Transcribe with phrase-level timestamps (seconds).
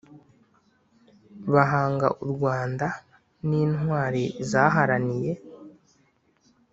[1.53, 2.87] Bahanga u rwanda
[3.47, 5.31] n’intwari zaharaniye